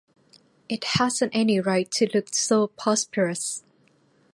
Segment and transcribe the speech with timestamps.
[0.67, 3.63] It hasn't any right to look so prosperous.